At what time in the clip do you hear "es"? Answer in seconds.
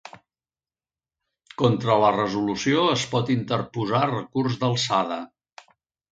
2.93-3.03